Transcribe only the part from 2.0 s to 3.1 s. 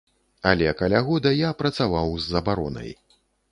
з забаронай.